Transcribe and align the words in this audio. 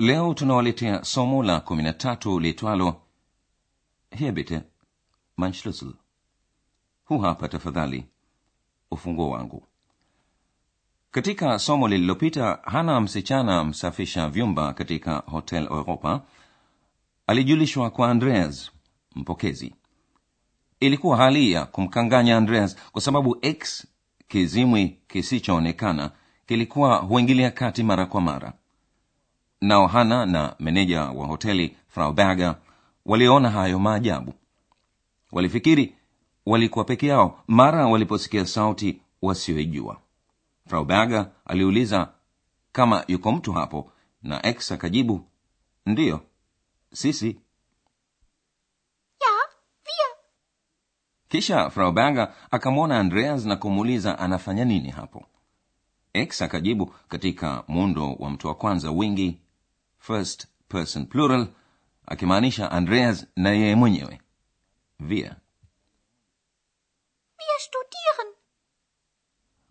leo 0.00 0.34
tunawaletea 0.34 1.04
somo 1.04 1.42
la 1.42 1.58
13 1.58 2.40
liitwalo 2.40 3.02
hier 4.18 4.32
bitte 4.32 4.62
mein 5.38 5.52
schlüssel. 5.52 5.92
Hu 7.04 7.18
hapa 7.18 7.48
tafadhali 7.48 8.06
ufunguo 8.90 9.30
wangu. 9.30 9.62
Katika 11.10 11.58
somo 11.58 11.88
lililopita 11.88 12.58
hana 12.62 13.00
msichana 13.00 13.64
msafisha 13.64 14.28
vyumba 14.28 14.72
katika 14.72 15.16
hotel 15.16 15.64
europa. 15.64 16.22
Alijulishwa 17.26 17.90
kwa 17.90 18.10
andreas 18.10 18.70
mpokezi. 19.14 19.74
Ilikuwa 20.80 21.16
hali 21.16 21.52
ya 21.52 21.64
kumkanganya 21.66 22.36
andreas 22.36 22.76
kwa 22.92 23.00
sababu 23.02 23.38
x 23.42 23.86
kizimwi 24.28 24.88
kisichoonekana 25.08 26.10
kilikuwa 26.46 26.96
huingilia 26.96 27.50
kati 27.50 27.82
mara 27.82 28.06
kwa 28.06 28.20
mara 28.20 28.52
nao 29.60 29.86
hana 29.86 30.26
na 30.26 30.56
meneja 30.58 31.02
wa 31.04 31.26
hoteli 31.26 31.76
frau 31.88 32.12
berger 32.12 32.56
waliona 33.06 33.50
hayo 33.50 33.78
maajabu. 33.78 34.34
Walifikiri 35.32 35.94
walikuwa 36.46 36.84
peke 36.84 37.06
yao 37.06 37.42
mara 37.48 37.86
waliposikia 37.86 38.46
sauti 38.46 39.00
wasioijua 39.22 40.00
frau 40.66 40.84
berger 40.84 41.30
aliuliza 41.44 42.08
kama 42.72 43.04
yuko 43.08 43.32
mtu 43.32 43.52
hapo 43.52 43.92
na 44.22 44.46
x 44.46 44.72
akajibu 44.72 45.24
ndiyo 45.86 46.20
sisi. 46.92 47.36
Kisha 51.28 51.70
frau 51.70 51.92
berger 51.92 52.34
akamwona 52.50 52.98
andreas 53.00 53.44
na 53.44 53.56
kumuuliza 53.56 54.18
anafanya 54.18 54.64
nini 54.64 54.90
hapo. 54.90 55.24
X 56.12 56.42
akajibu 56.42 56.86
katika 57.08 57.64
muundo 57.68 58.12
wa 58.12 58.30
mtu 58.30 58.46
wa 58.48 58.54
kwanza 58.54 58.90
wingi 58.90 59.38
first 60.00 60.46
person 60.68 61.06
plural 61.06 61.46
akimaanisha 62.06 62.70
andreas 62.70 63.26
na 63.36 63.50
yeye 63.50 63.74
mwenyewe 63.74 64.20
wir 65.00 65.36
Wir 67.38 67.58
studieren. 67.60 68.34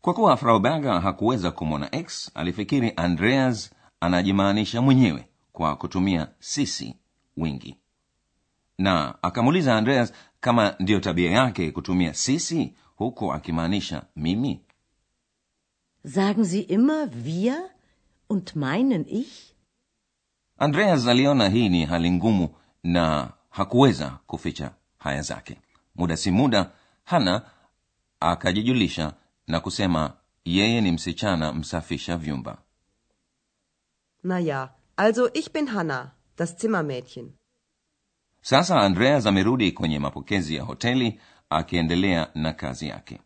kwa 0.01 0.13
kuwa 0.13 0.37
frau 0.37 0.59
berger 0.59 1.01
hakuweza 1.01 1.51
kumwona 1.51 1.95
x 1.95 2.31
alifikiri 2.33 2.93
andreas 2.95 3.71
anajimaanisha 3.99 4.81
mwenyewe 4.81 5.29
kwa 5.51 5.75
kutumia 5.75 6.27
sisi 6.39 6.95
wingi 7.37 7.77
na 8.77 9.23
akamuuliza 9.23 9.77
andreas 9.77 10.13
kama 10.39 10.75
ndiyo 10.79 10.99
tabia 10.99 11.31
yake 11.31 11.71
kutumia 11.71 12.13
sisi 12.13 12.75
huku 12.95 13.33
akimaanisha 13.33 14.03
mimi 14.15 14.61
Sagen 16.07 16.43
Sie 16.43 16.61
immer 16.61 17.09
wir 17.25 17.69
und 18.29 18.55
meinen 18.55 19.05
ich? 19.09 19.53
Andreas 20.59 21.07
aliona 21.07 21.49
hii 21.49 21.69
ni 21.69 21.85
hali 21.85 22.11
ngumu 22.11 22.49
na 22.83 23.29
hakuweza 23.49 24.19
kuficha 24.27 24.71
haya 24.97 25.21
zake. 25.21 25.57
Muda 25.95 26.17
si 26.17 26.31
muda 26.31 26.71
hana 27.03 27.41
akajijulisha 28.19 29.13
na 29.47 29.59
kusema 29.59 30.13
yeye 30.45 30.81
ni 30.81 30.91
msichana 30.91 31.53
msafisha 31.53 32.17
vyumba. 32.17 32.57
Na 34.23 34.39
ja, 34.41 34.69
also 34.97 35.29
ich 35.33 35.51
bin 35.53 35.67
Hanna, 35.67 36.11
das 36.37 36.57
Zimmermädchen. 36.61 37.29
sasa 38.41 38.81
andreas 38.81 39.25
amerudi 39.25 39.71
kwenye 39.71 39.99
mapokezi 39.99 40.55
ya 40.55 40.63
hoteli 40.63 41.19
akiendelea 41.49 42.27
na 42.35 42.53
kazi 42.53 42.87
yake. 42.87 43.19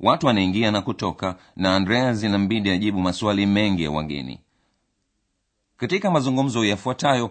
Watu 0.00 0.26
wanaingia 0.26 0.70
na 0.70 0.82
kutoka 0.82 1.36
na 1.56 1.76
andreas 1.76 2.22
inambidi 2.22 2.70
ajibu 2.70 3.00
maswali 3.00 3.46
mengi 3.46 3.82
ya 3.84 3.90
wageni 3.90 4.40
katika 5.76 6.10
mazungumzo 6.10 6.64
yafuatayo 6.64 7.30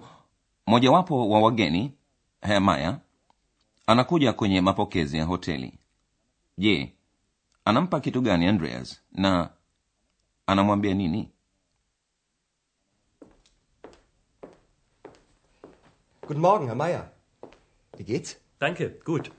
mojawapo 0.68 1.30
wa 1.30 1.40
wageni 1.42 1.94
hemaya 2.42 3.00
anakuja 3.88 4.34
kwenye 4.34 4.62
mapokezi 4.62 5.18
ya 5.18 5.26
hoteli 5.26 5.80
je 6.58 6.94
anampa 7.66 8.00
kitu 8.00 8.22
gani 8.22 8.48
andreas 8.48 9.02
na 9.12 9.50
anamwambia 10.48 10.94
nini 10.94 11.30
guten 16.28 16.42
Morgen, 16.42 16.68
Herr 16.68 16.76
Meier. 16.76 17.12
Wie 17.98 18.04
geht's? 18.04 18.38
Danke, 18.60 18.90
gut. 19.06 19.32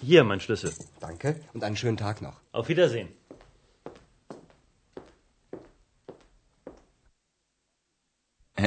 Hier, 0.00 0.24
mein 0.24 0.40
Schlüssel. 0.40 0.72
Danke 1.00 1.40
und 1.54 1.62
einen 1.64 1.76
schönen 1.76 1.96
Tag 1.96 2.22
noch. 2.22 2.40
Auf 2.52 2.68
Wiedersehen. 2.68 3.08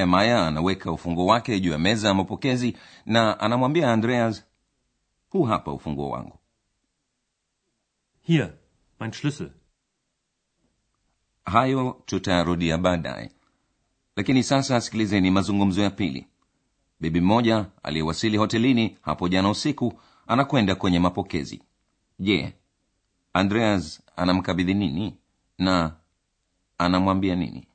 Hemaya 0.03 0.47
anaweka 0.47 0.91
ufunguo 0.91 1.25
wake 1.25 1.59
juu 1.59 1.71
ya 1.71 1.77
meza 1.79 2.07
ya 2.07 2.13
mapokezi 2.13 2.77
na 3.05 3.39
anamwambia 3.39 3.93
andreas 3.93 4.43
huu 5.29 5.43
hapa 5.43 5.71
ufunguo 5.73 6.09
wangu. 6.09 6.39
Hier, 8.21 8.53
mein 8.99 9.11
Schlüssel. 9.11 9.49
hayo 11.45 12.01
tutayarudia 12.05 12.77
baadaye. 12.77 13.31
Lakini 14.15 14.43
sasa 14.43 14.81
sikilizeni 14.81 15.31
mazungumzo 15.31 15.81
ya 15.81 15.89
pili. 15.89 16.27
Bibi 16.99 17.21
mmoja 17.21 17.65
aliyewasili 17.83 18.37
hotelini 18.37 18.97
hapo 19.01 19.27
jana 19.29 19.49
usiku 19.49 19.93
anakwenda 20.27 20.75
kwenye 20.75 20.99
mapokezi. 20.99 21.63
Je 22.19 22.53
andreas 23.33 24.01
anamkabidhi 24.15 24.73
nini? 24.73 25.17
Na 25.57 25.95
anamwambia 26.77 27.35
nini 27.35 27.67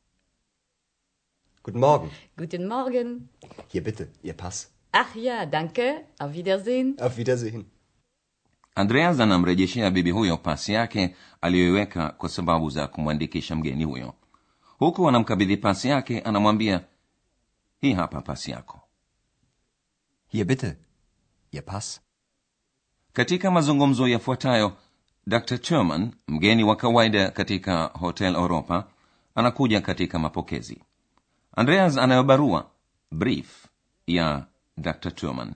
Guten 1.68 1.80
Morgen. 1.80 2.10
Guten 2.38 2.66
Morgen. 2.68 3.28
Hier 3.68 3.84
bitte, 3.84 4.08
Ihr 4.22 4.32
Pass. 4.32 4.70
Ach 4.92 5.14
ja, 5.14 5.44
danke. 5.44 6.04
Auf 6.18 6.32
Wiedersehen. 6.32 6.96
Auf 6.98 7.16
Wiedersehen. 7.18 7.64
andreas 8.74 9.20
anamrejeshea 9.20 9.90
bibi 9.90 10.10
huyo 10.10 10.36
pasi 10.36 10.72
yake 10.72 11.16
aliyoiweka 11.40 12.08
kwa 12.10 12.28
sababu 12.28 12.70
za 12.70 12.86
kumwandikisha 12.86 13.56
mgeni 13.56 13.84
huyo 13.84 14.14
huku 14.78 15.08
anamkabidhi 15.08 15.56
pasi 15.56 15.88
yake 15.88 16.20
anamwambia 16.20 16.84
hii 17.80 17.92
hapa 17.92 18.20
pasi 18.20 18.50
yako 18.50 18.80
Hier 20.28 20.44
bitte, 20.46 20.76
Ihr 21.52 21.64
Pass. 21.64 22.00
katika 23.12 23.50
mazungumzo 23.50 24.08
yafuatayo 24.08 24.72
dr 25.26 25.58
turman 25.58 26.12
mgeni 26.28 26.64
wa 26.64 26.76
kawaida 26.76 27.30
katika 27.30 27.84
hotel 27.86 28.34
europa 28.34 28.86
anakuja 29.34 29.80
katika 29.80 30.18
mapokezi 30.18 30.82
andreas 31.58 31.96
anayo 31.98 32.22
barua 32.22 32.70
brief 33.10 33.66
ya 34.06 34.46
dr 34.76 35.10
turman 35.14 35.54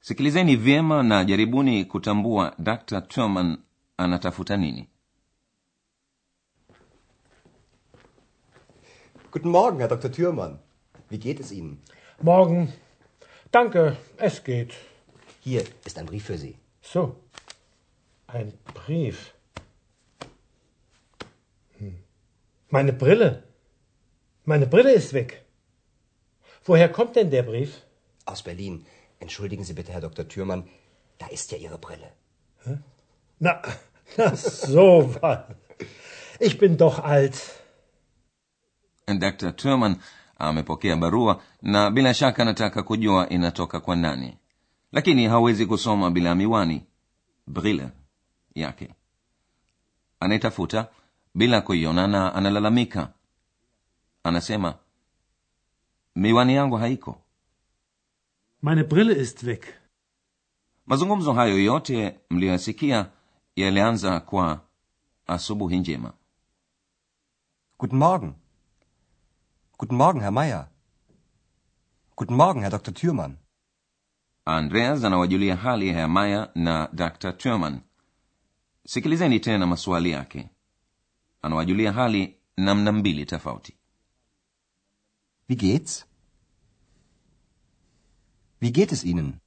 sikilizeni 0.00 0.56
vyema 0.56 1.02
na 1.02 1.24
jaribuni 1.24 1.84
kutambua 1.84 2.54
dr 2.58 3.00
turman 3.08 3.58
anatafuta 3.96 4.56
nini 4.56 4.88
Guten 9.32 9.50
Morgen, 9.50 9.78
Herr 9.78 9.88
Dr. 9.88 10.12
Thürmann. 10.12 10.58
Wie 11.10 11.18
geht 11.18 11.40
es 11.40 11.52
Ihnen? 11.52 11.82
Morgen. 12.22 12.72
Danke, 13.52 13.96
es 14.16 14.44
geht. 14.44 14.72
Hier 15.40 15.62
ist 15.84 15.98
ein 15.98 16.06
Brief 16.06 16.24
für 16.24 16.38
Sie. 16.38 16.56
So. 16.80 17.16
Ein 18.28 18.54
Brief. 18.72 19.34
Hm. 21.78 21.98
Meine 22.70 22.94
Brille. 22.94 23.42
Meine 24.46 24.66
Brille 24.66 24.92
ist 24.92 25.12
weg. 25.12 25.44
Woher 26.64 26.88
kommt 26.88 27.16
denn 27.16 27.30
der 27.30 27.42
Brief? 27.42 27.82
Aus 28.26 28.42
Berlin. 28.42 28.86
Entschuldigen 29.18 29.64
Sie 29.64 29.74
bitte, 29.74 29.92
Herr 29.92 30.00
Dr. 30.00 30.28
Thürmann. 30.28 30.68
Da 31.18 31.26
ist 31.26 31.50
ja 31.50 31.58
Ihre 31.58 31.78
Brille. 31.78 32.10
Na, 33.40 33.60
na 34.16 34.36
so 34.36 35.14
was. 35.20 35.40
Ich 36.38 36.58
bin 36.58 36.76
doch 36.76 36.98
alt. 37.00 37.36
dr 39.06 39.56
turman 39.56 39.96
amepokea 40.38 40.96
barua 40.96 41.42
na 41.62 41.90
bila 41.90 42.14
shaka 42.14 42.42
anataka 42.42 42.82
kujua 42.82 43.28
inatoka 43.28 43.80
kwa 43.80 43.96
nani 43.96 44.38
lakini 44.92 45.26
hawezi 45.26 45.66
kusoma 45.66 46.10
bila 46.10 46.34
miwani 46.34 46.86
brille 47.46 47.88
yake 48.54 48.94
anaitafuta 50.20 50.88
bila 51.34 51.60
kuiona 51.60 52.06
na 52.06 52.34
analalamika 52.34 53.12
anasema 54.26 54.74
miwani 56.14 56.54
yangu 56.54 56.76
haiko 56.76 57.22
Meine 58.62 58.84
Brille 58.84 59.12
ist 59.22 59.42
weg. 59.42 59.64
mazungumzo 60.86 61.32
hayo 61.32 61.64
yote 61.64 62.20
mliyoyasikia 62.30 63.10
yalianza 63.56 64.20
kwa 64.20 64.60
asubuhi 65.26 65.78
njema 65.78 66.12
Guten 67.78 67.98
Morgen. 67.98 68.34
Guten 69.78 69.96
Morgen, 69.96 70.20
Herr 70.22 70.32
meyer 70.32 70.68
Guten 72.16 72.36
Morgen, 72.36 72.62
Herr 72.62 72.70
Dr. 72.72 72.92
Thürmann. 72.92 73.36
andreas 74.44 75.04
anawajulia 75.04 75.56
hali 75.56 75.88
ya 75.88 76.08
maya 76.08 76.50
na 76.54 76.88
dr 76.92 77.32
turman 77.32 77.80
sikilizeni 78.86 79.40
tena 79.40 79.66
maswali 79.66 80.10
yake 80.10 80.50
anawajulia 81.42 81.92
hali 81.92 82.36
namna 82.56 82.92
mbili 82.92 83.24
tofauti 83.26 83.75
Wie 85.48 85.56
geht's? 85.56 86.06
Wie 88.60 88.72
geht 88.72 88.92
es 88.92 89.04
Ihnen? 89.04 89.40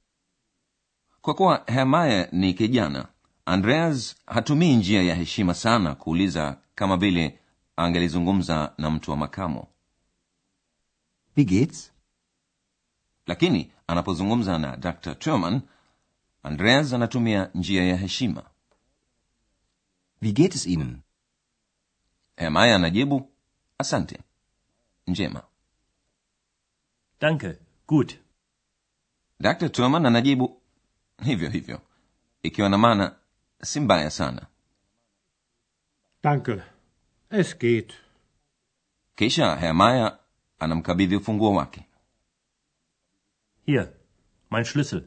kwa 1.22 1.34
kuwa 1.34 1.64
hemaya 1.66 2.28
ni 2.32 2.54
kijana 2.54 3.08
andreas 3.44 4.16
hatumii 4.26 4.76
njia 4.76 5.02
ya 5.02 5.14
heshima 5.14 5.54
sana 5.54 5.94
kuuliza 5.94 6.58
kama 6.74 6.96
vile 6.96 7.38
angelizungumza 7.76 8.74
na 8.78 8.90
mtu 8.90 9.10
wa 9.10 9.16
makamo 9.16 9.68
Wie 11.36 11.44
geht's? 11.44 11.92
lakini 13.26 13.72
anapozungumza 13.86 14.58
na 14.58 14.76
dr 14.76 15.14
turman 15.14 15.60
andreas 16.42 16.92
anatumia 16.92 17.50
njia 17.54 17.84
ya 17.84 17.96
heshima 17.96 18.50
Wie 20.22 20.32
geht 20.32 20.54
es 20.54 20.66
Ihnen? 20.66 21.00
hemaya 22.36 22.76
anajibu 22.76 23.28
asante 23.78 24.18
njema 25.06 25.42
Danke. 27.20 27.58
Gut. 27.86 28.18
dr 29.40 29.68
turman 29.72 30.06
anajibu 30.06 30.62
hivyo 31.24 31.50
hivyo 31.50 31.80
ikiwa 32.42 32.68
na 32.68 32.78
maana 32.78 33.16
si 33.62 33.80
mbaya 33.80 34.10
sana 34.10 34.46
Danke. 36.22 36.62
Es 37.30 37.58
geht. 37.58 37.94
kisha 39.16 39.56
hemaya 39.56 40.18
anamkabidhi 40.58 41.16
ufunguo 41.16 41.54
wake 41.54 41.84
Hier. 43.66 43.92
Mein 44.50 44.64
Schlüssel. 44.64 45.02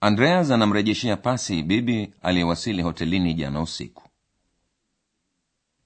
andreas 0.00 0.50
anamrejeshea 0.50 1.16
pasi 1.16 1.62
bibi 1.62 2.14
aliyewasili 2.22 2.82
hotelini 2.82 3.34
jana 3.34 3.60
usiku 3.62 4.02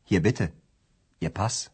Hier 0.04 0.20
bitte. 0.22 0.52
Ihr 1.20 1.30
Pass. 1.34 1.70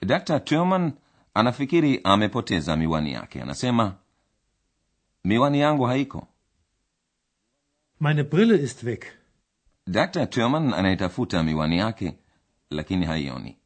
dr 0.00 0.40
turman 0.44 0.92
anafikiri 1.38 2.00
amepoteza 2.04 2.76
miwani 2.76 3.12
yake. 3.12 3.42
Anasema 3.42 3.94
miwani 5.24 5.60
yangu 5.60 5.84
haiko. 5.84 6.28
Meine 8.00 8.22
Brille 8.24 8.62
ist 8.62 8.82
weg. 8.82 9.04
dr 9.86 10.26
turman 10.26 10.74
anayetafuta 10.74 11.42
miwani 11.42 11.78
yake 11.78 12.18
lakini 12.70 13.06
haioni. 13.06 13.58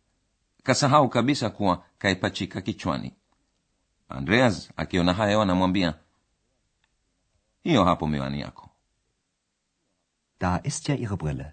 Kasahau 0.63 1.09
kabisa 1.09 1.51
kuwa 1.51 1.85
kaipachika 1.99 2.61
kichwani. 2.61 3.15
Andreas 4.09 4.71
akiona 4.77 5.13
hayo 5.13 5.43
anamwambia 5.43 5.95
hiyo 7.63 7.85
hapo 7.85 8.07
miwani 8.07 8.41
yako. 8.41 8.71
Da 10.41 10.61
ist 10.65 10.89
ja 10.89 10.95
Ihre 10.97 11.17
Brille. 11.17 11.53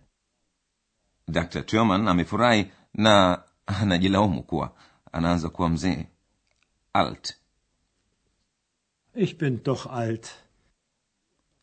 dr 1.28 1.64
turman 1.66 2.08
amefurahi 2.08 2.72
na 2.94 3.44
anajilaumu 3.66 4.44
kuwa 4.44 4.76
anaanza 5.12 5.50
kuwa 5.50 5.70
mzee. 5.70 6.06
Alt. 6.94 7.34
Ich 9.16 9.38
bin 9.38 9.60
doch 9.64 9.88
alt. 9.92 10.30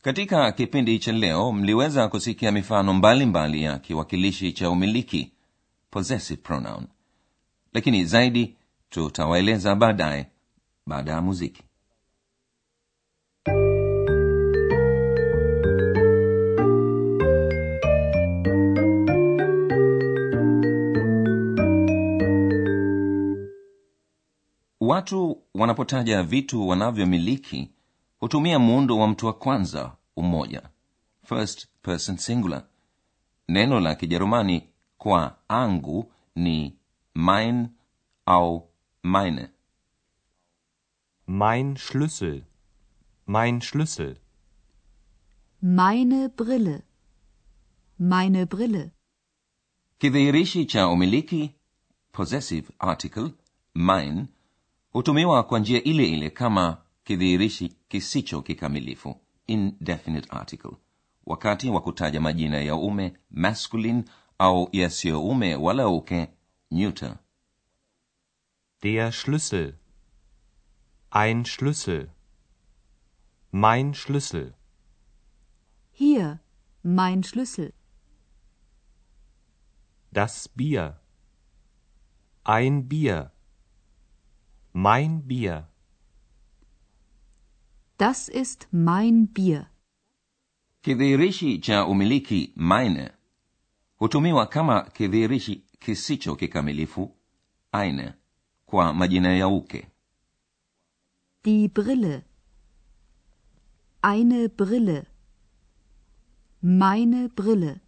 katika 0.02 0.52
kipindi 0.52 0.98
cha 0.98 1.12
leo 1.12 1.52
mliweza 1.52 2.08
kusikia 2.08 2.52
mifano 2.52 2.94
mbalimbali 2.94 3.26
mbali 3.56 3.62
ya 3.62 3.78
kiwakilishi 3.78 4.52
cha 4.52 4.70
umiliki 4.70 5.32
possessive 5.90 6.42
pronoun. 6.42 6.86
Lakini 7.72 8.04
zaidi 8.04 8.56
tutawaeleza 8.90 9.74
baadaye 9.74 10.26
baada 10.86 11.12
ya 11.12 11.22
muziki 11.22 11.62
watu 24.96 25.42
wanapotaja 25.54 26.22
vitu 26.22 26.68
wanavyomiliki 26.68 27.70
hutumia 28.18 28.58
muundo 28.58 28.98
wa 28.98 29.08
mtu 29.08 29.26
wa 29.26 29.32
kwanza 29.32 29.96
umoja 30.16 30.62
first 31.24 31.68
person 31.82 32.16
singular 32.16 32.64
neno 33.48 33.80
la 33.80 33.94
kijerumani 33.94 34.68
kwa 34.98 35.36
angu 35.48 36.12
ni 36.36 36.76
mein 37.14 37.68
au 38.26 38.68
meine 39.02 39.48
Mein 41.28 41.76
Schlüssel. 41.76 42.42
Mein 43.26 43.60
Schlüssel. 43.60 44.16
Meine 45.60 46.28
Brille. 46.28 46.82
Meine 47.98 48.46
Brille. 48.46 48.90
kidhihirishi 49.98 50.66
cha 50.66 50.88
umiliki 50.88 51.54
possessive 52.12 52.72
article 52.78 53.30
mine 53.74 54.26
hutumiwa 54.96 55.42
kwa 55.42 55.58
njia 55.58 55.82
ile 55.82 56.04
ile 56.08 56.30
kama 56.30 56.76
kidhihirishi 57.04 57.68
kisicho 57.88 58.42
kikamilifu 58.42 59.20
indefinite 59.46 60.28
article 60.30 60.76
wakati 61.26 61.70
wa 61.70 61.80
kutaja 61.80 62.20
majina 62.20 62.60
ya 62.60 62.74
ume 62.74 63.12
masculine 63.30 64.04
au 64.38 64.68
yasiyoume 64.72 65.54
wala 65.56 65.88
uke 65.88 66.28
neuter 66.70 67.16
Der 68.82 69.12
Schlüssel. 69.12 69.74
Ein 71.10 71.44
Schlüssel. 71.44 72.08
Mein 73.50 73.94
Schlüssel. 73.94 74.54
Hier. 75.92 76.40
Mein 76.82 77.22
Schlüssel. 77.22 77.72
Das 80.12 80.48
Bier. 80.48 81.00
Ein 82.44 82.88
Bier. 82.88 83.35
Mein 84.78 85.22
Bier. 85.26 85.68
Das 87.98 88.28
ist 88.28 88.68
mein 88.72 89.26
Bier. 89.32 89.70
kidhihirishi 90.82 91.58
cha 91.60 91.84
umiliki 91.86 92.52
meine 92.56 93.10
hutumiwa 93.98 94.46
kama 94.46 94.82
kidhihirishi 94.82 95.56
kisicho 95.78 96.36
kikamilifu 96.36 97.16
eine 97.72 98.14
kwa 98.66 98.92
majina 98.94 99.32
ya 99.36 99.48
uke 99.48 99.86
Die 101.44 101.68
Brille. 101.68 102.22
Eine 104.02 104.48
Brille. 104.48 105.06
Meine 106.62 107.28
Brille. 107.28 107.80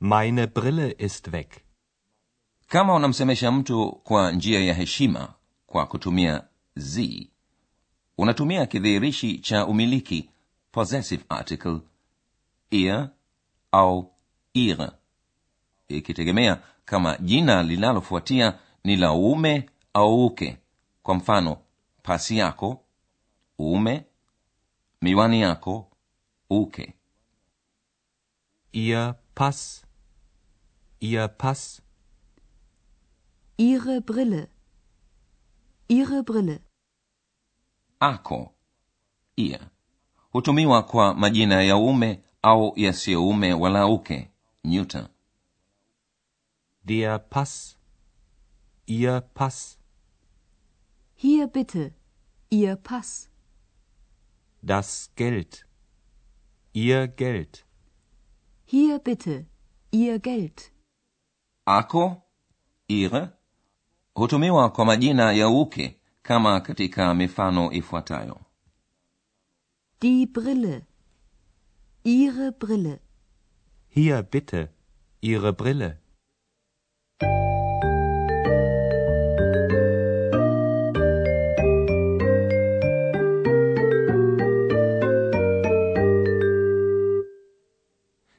Meine 0.00 0.46
Brille 0.48 0.90
ist 0.90 1.32
weg. 1.32 1.64
Kama 2.68 2.94
unamsemesha 2.94 3.52
mtu 3.52 3.92
kwa 3.92 4.32
njia 4.32 4.60
ya 4.60 4.74
heshima 4.74 5.34
kwa 5.66 5.86
kutumia 5.86 6.44
z 6.76 7.26
unatumia 8.18 8.66
kidhihirishi 8.66 9.38
cha 9.38 9.66
umiliki 9.66 10.30
possessive 10.72 11.24
article 11.28 11.80
ihr 12.70 13.08
au 13.72 14.12
ihre 14.54 14.90
ikitegemea 15.88 16.62
kama 16.84 17.16
jina 17.16 17.62
linalofuatia 17.62 18.58
ni 18.84 18.96
la 18.96 19.12
uume 19.12 19.70
au 19.94 20.26
uke 20.26 20.58
kwa 21.02 21.14
mfano 21.14 21.56
pasi 22.02 22.38
yako 22.38 22.84
uume 23.60 24.04
miwani 25.02 25.40
yako 25.40 25.90
uke 26.50 26.94
Ihr 28.72 29.14
Pass. 29.34 29.86
Ihr 31.00 31.28
Pass. 31.38 31.82
Ihre 33.58 34.00
Brille. 34.00 34.48
Ihre 35.88 36.22
Brille. 36.22 36.60
ako 38.00 38.54
ia 39.36 39.70
hutumiwa 40.32 40.82
kwa 40.82 41.14
majina 41.14 41.62
ya 41.62 41.76
uume 41.76 42.22
au 42.42 42.72
yasiyoume 42.76 43.54
wala 43.54 43.86
uke 43.86 44.30
neuter 44.64 45.08
Der 46.84 47.18
Pass. 47.28 47.76
Ihr 48.86 49.20
Pass. 49.34 49.78
Hier 51.14 51.46
bitte. 51.46 51.92
Ihr 52.50 52.76
Pass. 52.76 53.28
Das 54.62 55.10
Geld. 55.16 55.66
Ihr 56.72 57.06
Geld. 57.08 57.66
Hier 58.64 58.98
bitte. 58.98 59.46
Ihr 59.92 60.18
Geld. 60.18 60.72
ako 61.66 62.22
ihre 62.88 63.37
hutumiwa 64.14 64.70
kwa 64.70 64.84
majina 64.84 65.32
ya 65.32 65.48
uke 65.48 65.96
kama 66.22 66.60
katika 66.60 67.14
mifano 67.14 67.72
ifuatayo 67.72 68.40
Die 70.00 70.26
Brille. 70.26 70.82
Ihre 72.04 72.50
Brille. 72.50 72.98
Hier 73.88 74.22
bitte. 74.30 74.68
Ihre 75.20 75.52
Brille. 75.52 75.96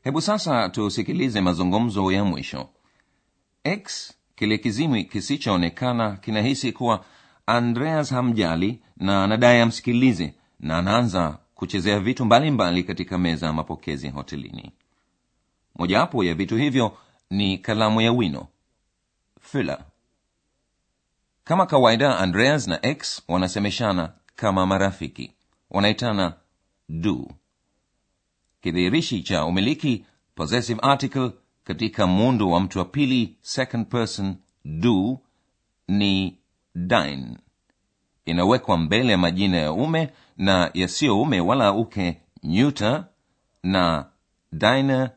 hebu 0.03 0.21
sasa 0.21 0.69
tusikilize 0.69 1.41
mazungumzo 1.41 2.11
ya 2.11 2.23
mwisho 2.23 2.69
x 3.63 4.13
kile 4.39 4.58
kizimwi 4.58 5.03
kisichoonekana 5.03 6.17
kinahisi 6.17 6.72
kuwa 6.72 7.05
andreas 7.46 8.12
hamjali 8.12 8.79
na 8.98 9.24
anadaye 9.24 9.62
amsikilize 9.62 10.34
na 10.60 10.77
anaanza 10.77 11.38
kuchezea 11.55 12.00
vitu 12.00 12.25
mbalimbali 12.25 12.51
mbali 12.51 12.84
katika 12.84 13.17
meza 13.17 13.46
ya 13.48 13.53
mapokezi 13.53 14.10
hotelini. 14.10 14.72
Mojawapo 15.75 16.24
ya 16.24 16.34
vitu 16.34 16.58
hivyo 16.58 16.98
ni 17.29 17.58
kalamu 17.58 18.01
ya 18.01 18.12
wino. 18.12 18.48
Fila 19.41 19.84
kama 21.43 21.65
kawaida 21.65 22.17
andreas 22.19 22.67
na 22.67 22.86
x 22.86 23.22
wanasemeshana 23.27 24.13
kama 24.36 24.65
marafiki. 24.65 25.31
Wanaitana 25.69 26.34
du. 26.89 27.31
Kidhihirishi 28.62 29.24
cha 29.24 29.46
umiliki 29.46 30.05
possessive 30.36 30.79
article 30.84 31.31
katika 31.69 32.07
muundo 32.07 32.49
wa 32.49 32.59
mtu 32.59 32.79
wa 32.79 32.85
pili 32.85 33.38
second 33.41 33.88
person 33.88 34.35
du 34.65 35.19
ni 35.88 36.38
dine. 36.75 37.38
Inawekwa 38.25 38.77
mbele 38.77 39.11
ya 39.11 39.17
majina 39.17 39.57
ya 39.57 39.71
ume 39.71 40.09
na 40.38 40.71
yasiyo 40.73 41.21
ume 41.21 41.39
wala 41.39 41.73
uke 41.73 42.21
nyuta 42.43 43.07
na 43.63 44.05
dine 44.51 45.09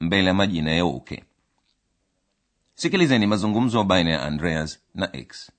mbele 0.00 0.26
ya 0.26 0.34
majina 0.34 0.70
ya 0.70 0.86
uke. 0.86 1.24
Sikilizeni 2.74 3.26
mazungumzo 3.26 3.84
baina 3.84 4.10
ya 4.10 4.22
andreas 4.22 4.78
na 4.94 5.16
x 5.16 5.52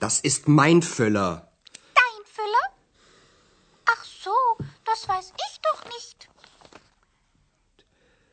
Das 0.00 0.20
ist 0.20 0.48
mein 0.48 0.82
Füller. 0.82 1.48
Dein 1.94 2.24
Füller? 2.36 2.66
Ach 3.86 4.04
so, 4.04 4.34
das 4.84 5.08
weiß 5.08 5.32
ich 5.46 5.60
doch 5.68 5.84
nicht. 5.94 6.28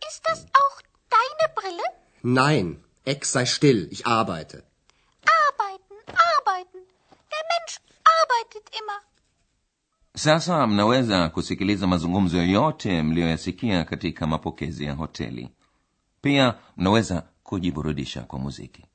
Ist 0.10 0.22
das 0.26 0.46
auch 0.62 0.82
deine 1.10 1.54
Brille? 1.56 1.84
Nein, 2.22 2.84
Ex, 3.06 3.32
sei 3.32 3.46
still, 3.46 3.88
ich 3.92 4.06
arbeite. 4.08 4.64
Arbeiten, 5.48 5.96
arbeiten. 6.38 6.80
Der 7.34 7.44
Mensch 7.54 7.80
arbeitet 8.20 8.66
immer. 8.80 9.00
sasa 10.16 10.68
mnaweza 10.68 11.30
kusikiliza 11.30 11.88
mazungumzo 11.88 12.38
yoyote 12.38 13.04
mliyoyasikia 13.04 13.84
katika 13.86 14.28
mapokezi 14.28 14.86
ya 14.86 14.94
hoteli 14.94 15.50
pia 16.22 16.56
mnaweza 16.78 17.24
kujiburudisha 17.44 18.22
kwa 18.22 18.40
muziki 18.40 18.86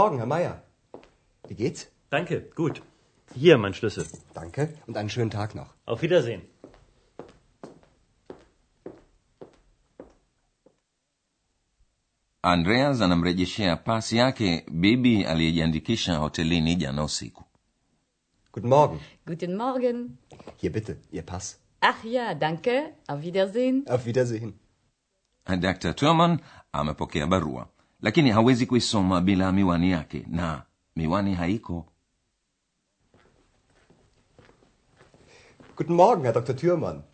Morgen, 0.00 0.16
Herr 0.16 0.26
Meier. 0.34 0.62
Wie 1.48 1.54
geht's? 1.54 1.80
Danke, 2.10 2.36
gut. 2.60 2.76
Hier 3.34 3.58
mein 3.58 3.74
Schlüssel. 3.74 4.06
Danke 4.34 4.62
und 4.86 4.96
einen 4.96 5.10
schönen 5.10 5.30
Tag 5.30 5.54
noch. 5.54 5.70
Auf 5.84 6.00
Wiedersehen. 6.02 6.42
andreas 12.42 13.00
anamrejeshea 13.00 13.76
pasi 13.76 14.16
yake 14.16 14.64
bibi 14.70 15.24
aliyejiandikisha 15.24 16.16
hotelini 16.18 16.76
jana 16.82 17.04
usiku 17.04 17.44
Guten 18.52 18.68
Morgen. 18.68 19.00
Guten 19.26 19.56
Morgen. 19.56 20.18
Hier 20.56 20.72
bitte, 20.72 20.96
Ihr 21.12 21.22
Pass. 21.22 21.58
Ach 21.80 22.04
ja, 22.04 22.34
danke. 22.34 22.94
Auf 23.06 23.20
Wiedersehen. 23.22 23.84
Auf 23.88 24.06
Wiedersehen. 24.06 24.54
dr 25.60 25.94
turman 25.94 26.40
amepokea 26.72 27.26
barua 27.26 27.68
lakini 28.02 28.30
hawezi 28.30 28.66
kuisoma 28.66 29.20
bila 29.20 29.52
miwani 29.52 29.90
yake 29.90 30.24
na 30.28 30.62
miwani 30.96 31.34
haiko 31.34 31.86
Guten 35.76 35.94
Morgen, 35.94 36.24
Herr 36.24 36.34
Dr. 36.34 36.54
Thürmann. 36.56 37.04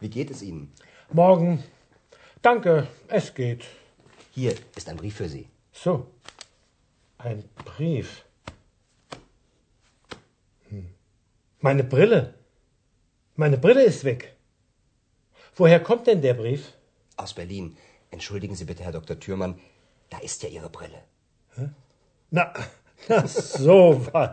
Wie 0.00 0.08
geht 0.08 0.30
es 0.32 0.42
Ihnen? 0.42 0.72
Morgen. 1.12 1.62
Danke, 2.42 2.88
es 3.08 3.34
geht. 3.34 3.64
Hier 4.32 4.52
ist 4.74 4.88
ein 4.88 4.96
Brief 4.96 5.14
für 5.14 5.28
Sie. 5.28 5.48
So. 5.72 6.08
Ein 7.18 7.44
Brief. 7.64 8.24
Hm. 10.70 10.88
Meine 11.60 11.84
Brille. 11.84 12.34
Meine 13.36 13.58
Brille 13.58 13.84
ist 13.84 14.02
weg. 14.02 14.36
Woher 15.54 15.78
kommt 15.78 16.08
denn 16.08 16.20
der 16.20 16.34
Brief? 16.34 16.72
Aus 17.16 17.32
Berlin. 17.32 17.76
Entschuldigen 18.10 18.56
Sie 18.56 18.64
bitte, 18.64 18.82
Herr 18.82 18.92
Dr. 18.92 19.20
Thürmann. 19.20 19.54
Da 20.10 20.18
ist 20.18 20.42
ja 20.42 20.48
Ihre 20.48 20.70
Brille. 20.70 21.02
Na, 22.30 22.52
na 23.08 23.26
so 23.26 24.06
was. 24.12 24.30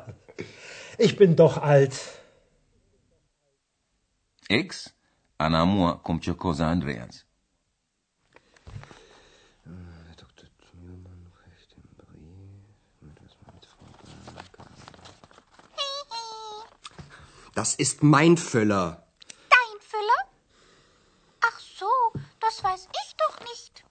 Ich 0.98 1.16
bin 1.16 1.36
doch 1.36 1.58
alt. 1.58 1.96
x 4.50 4.94
anaamua 5.38 5.96
kumchokoza 6.04 6.68
andreas 6.70 7.26
Herr 9.66 10.16
Dr. 10.16 10.48
Thürmann 10.60 11.32
reicht 11.42 11.72
den 11.76 11.88
Brief 11.98 12.62
mit 13.02 13.18
was 13.24 13.36
mit 13.54 13.66
Frau 13.66 13.88
Blanca. 14.32 14.66
Das 17.56 17.76
ist 17.76 18.04
mein 18.04 18.38
Füller. 18.38 19.08
Dein 19.50 19.82
Füller? 19.82 20.22
Ach 21.42 21.60
so, 21.60 21.90
das 22.42 22.64
weiß 22.64 22.88
ich 23.02 23.16
doch 23.16 23.40
nicht. 23.40 23.84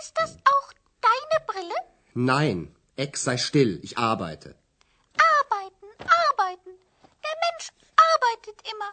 Ist 0.00 0.12
das 0.16 0.36
auch 0.36 0.72
deine 1.00 1.46
Brille? 1.46 1.74
Nein, 2.16 2.68
Ex, 2.96 3.24
sei 3.24 3.36
still, 3.36 3.78
ich 3.82 3.98
arbeite. 3.98 4.54
Arbeiten, 5.18 5.86
arbeiten. 5.98 6.72
Der 7.24 7.34
Mensch 7.44 7.70
arbeitet 7.96 8.62
immer. 8.72 8.92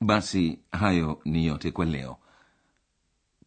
basi 0.00 0.58
hayo 0.72 1.20
ni 1.24 1.46
yote 1.46 1.70
kwa 1.70 1.84
leo 1.84 2.16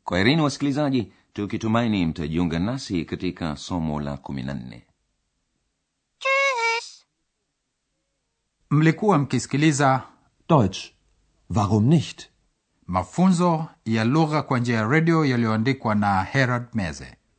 kwaherini 0.04 0.42
wasikilizaji 0.42 1.14
tukitumaini 1.34 2.06
mtajiunga 2.06 2.60
nasi 2.60 3.06
katika 3.06 3.56
somo 3.58 4.02
la 4.02 4.18
kumi 4.18 4.44
na 4.44 4.54
nne 4.54 4.86
mlikuwa 8.70 9.18
mkisikiliza 9.18 10.04
Deutsch. 10.50 10.92
Warum 11.56 11.84
nicht? 11.86 12.30
mafunzo 12.88 13.68
ya 13.86 14.04
lugha 14.04 14.42
kwa 14.44 14.60
njia 14.60 14.76
ya 14.78 14.88
redio 14.88 15.26
yaliyoandikwa 15.26 15.96
na 15.96 16.24
Herald 16.24 16.68
Meze, 16.74 17.18